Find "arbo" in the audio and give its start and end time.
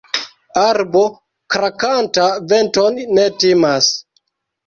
0.61-1.01